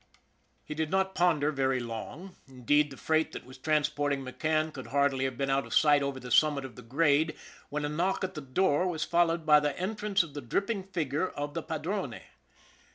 He 0.65 0.73
did 0.73 0.89
not 0.89 1.13
ponder 1.13 1.51
very 1.51 1.79
long; 1.79 2.35
indeed, 2.47 2.89
the 2.89 2.97
freight 2.97 3.33
that 3.33 3.45
was 3.45 3.59
transporting 3.59 4.25
McCann 4.25 4.73
could 4.73 4.87
hardly 4.87 5.25
have 5.25 5.37
been 5.37 5.51
out 5.51 5.63
of 5.67 5.75
sight 5.75 6.01
over 6.01 6.19
the 6.19 6.31
summit 6.31 6.65
of 6.65 6.75
the 6.75 6.81
grade, 6.81 7.37
when 7.69 7.85
a 7.85 7.89
knock 7.89 8.23
at 8.23 8.33
the 8.33 8.41
door 8.41 8.87
was 8.87 9.03
followed 9.03 9.45
by 9.45 9.59
the 9.59 9.79
entrance 9.79 10.23
of 10.23 10.33
the 10.33 10.41
dripping 10.41 10.85
figure 10.85 11.27
of 11.29 11.53
the 11.53 11.61
padrone. 11.61 12.19